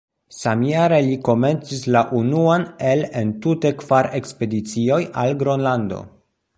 [0.35, 6.07] Samjare li komencis la unuan el entute kvar ekspedicioj al Gronlando.